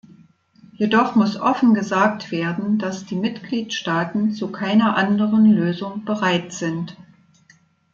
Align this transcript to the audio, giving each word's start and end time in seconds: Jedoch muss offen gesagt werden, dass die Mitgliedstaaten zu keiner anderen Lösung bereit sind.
Jedoch 0.73 1.13
muss 1.13 1.35
offen 1.39 1.75
gesagt 1.75 2.31
werden, 2.31 2.79
dass 2.79 3.05
die 3.05 3.15
Mitgliedstaaten 3.15 4.31
zu 4.31 4.51
keiner 4.51 4.97
anderen 4.97 5.45
Lösung 5.45 6.05
bereit 6.05 6.53
sind. 6.53 6.97